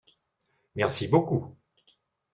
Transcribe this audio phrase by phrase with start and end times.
[0.73, 1.55] Merci beaucoup.